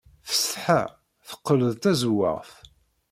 Tessetḥa, 0.27 0.81
teqqel 1.27 1.59
d 1.71 1.75
tazewwaɣt. 1.81 2.51